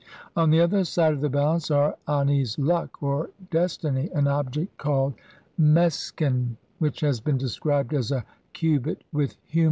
On 0.35 0.49
the 0.49 0.59
other 0.59 0.83
side 0.83 1.13
of 1.13 1.21
the 1.21 1.29
balance 1.29 1.69
are 1.69 1.95
Ani's 2.07 2.57
"luck" 2.57 3.03
or 3.03 3.29
"destiny"; 3.51 4.09
an 4.15 4.25
object 4.27 4.75
called 4.79 5.13
meskhen 5.59 6.57
which 6.79 7.01
has 7.01 7.19
been 7.21 7.37
described 7.37 7.93
as 7.93 8.11
a 8.11 8.25
"cubit 8.51 9.03
with 9.13 9.35
human 9.45 9.59
1. 9.59 9.59